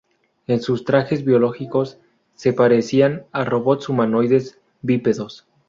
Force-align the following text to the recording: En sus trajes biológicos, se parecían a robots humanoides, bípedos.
En 0.47 0.61
sus 0.63 0.83
trajes 0.83 1.23
biológicos, 1.23 1.99
se 2.33 2.53
parecían 2.53 3.27
a 3.31 3.45
robots 3.45 3.87
humanoides, 3.87 4.59
bípedos. 4.81 5.45